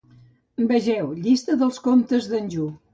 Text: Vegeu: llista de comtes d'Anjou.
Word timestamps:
Vegeu: 0.71 1.13
llista 1.27 1.61
de 1.63 1.71
comtes 1.87 2.35
d'Anjou. 2.35 2.77